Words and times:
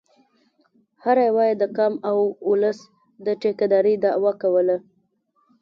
هر 1.03 1.17
یوه 1.27 1.43
یې 1.49 1.55
د 1.61 1.63
قام 1.77 1.93
او 2.09 2.17
اولس 2.47 2.79
د 3.25 3.27
ټیکه 3.41 3.65
دارۍ 3.73 3.95
دعوه 4.03 4.31
کوله. 4.41 4.77